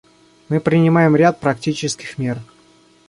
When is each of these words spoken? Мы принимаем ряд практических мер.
Мы 0.49 0.59
принимаем 0.59 1.15
ряд 1.15 1.39
практических 1.39 2.17
мер. 2.17 2.39